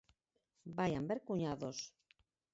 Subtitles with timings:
[0.77, 1.85] Vaian ver 'Cuñados'.